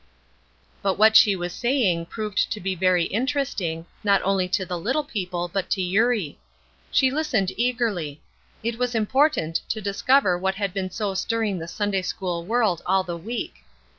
[0.81, 5.03] But what she was saying proved to be very interesting, not only to the little
[5.03, 6.39] people, but to Eurie.
[6.89, 8.19] She listened eagerly.
[8.63, 13.03] It was important to discover what had been so stirring the Sunday school world all
[13.03, 13.57] the week.